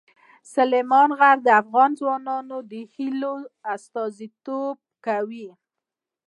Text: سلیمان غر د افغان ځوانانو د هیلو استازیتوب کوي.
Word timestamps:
سلیمان 0.55 1.09
غر 1.19 1.37
د 1.45 1.49
افغان 1.61 1.91
ځوانانو 1.99 2.57
د 2.71 2.73
هیلو 2.93 3.35
استازیتوب 3.73 4.75
کوي. 5.05 5.47